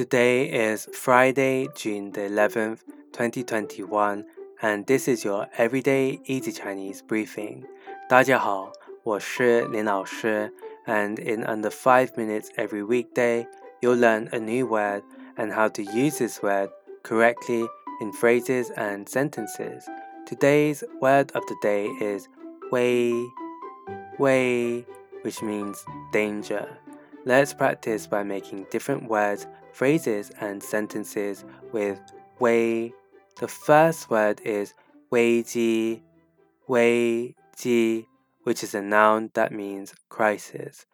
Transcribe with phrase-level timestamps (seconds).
[0.00, 2.78] Today is Friday, June the 11th,
[3.12, 4.24] 2021,
[4.62, 7.66] and this is your Everyday Easy Chinese briefing.
[8.08, 8.72] 大家好，
[9.02, 10.50] 我是林老师,
[10.86, 13.46] and in under 5 minutes every weekday,
[13.82, 15.02] you'll learn a new word
[15.36, 16.70] and how to use this word
[17.02, 17.68] correctly
[18.00, 19.84] in phrases and sentences.
[20.24, 22.26] Today's word of the day is
[22.72, 23.12] wei,
[24.18, 24.86] wei,
[25.20, 26.66] which means danger.
[27.26, 32.00] Let's practice by making different words, phrases, and sentences with
[32.38, 32.94] wei.
[33.38, 34.72] The first word is
[35.10, 36.02] wei ji,
[36.66, 38.08] wei ji,
[38.44, 40.86] which is a noun that means crisis.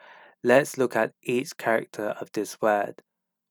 [0.43, 3.03] Let's look at each character of this word.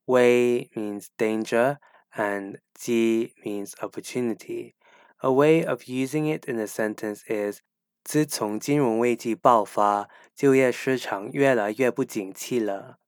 [0.06, 1.80] Wei means danger
[2.18, 4.76] and ji means opportunity.
[5.24, 7.62] A way of using it in a sentence is
[8.06, 13.00] 自从金融危机爆发，就业市场越来越不景气了。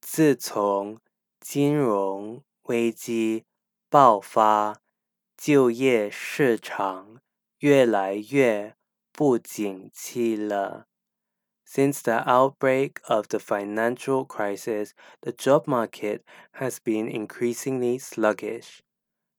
[0.00, 0.98] 自从
[1.38, 3.44] 金融危机
[3.88, 4.80] 爆发，
[5.36, 7.20] 就业市场
[7.60, 8.74] 越来越
[9.12, 10.88] 不景气了。
[11.64, 16.22] Since the outbreak of the financial crisis, the job market
[16.54, 18.80] has been increasingly sluggish.